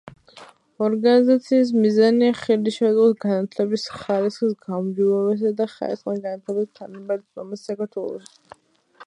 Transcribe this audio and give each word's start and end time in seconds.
ორგანიზაციის 0.85 1.73
მიზანია 1.83 2.31
ხელი 2.39 2.73
შეუწყოს 2.77 3.13
განათლების 3.27 3.85
ხარისხის 3.99 4.57
გაუმჯობესებასა 4.65 5.53
და 5.61 5.69
ხარისხიან 5.77 6.19
განათლებაზე 6.27 6.69
თანაბარ 6.81 7.25
წვდომას 7.29 7.71
საქართველოში. 7.71 8.37